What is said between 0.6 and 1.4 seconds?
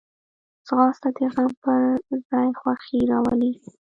ځغاسته د